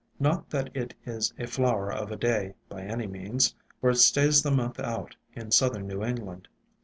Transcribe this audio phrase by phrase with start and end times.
[0.19, 4.41] Not that it is a flower of a day, by any means, for it stays
[4.41, 6.47] the month out in southern New Eng land.